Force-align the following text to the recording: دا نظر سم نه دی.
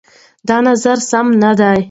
دا 0.47 0.57
نظر 0.67 0.97
سم 1.09 1.27
نه 1.43 1.51
دی. 1.59 1.77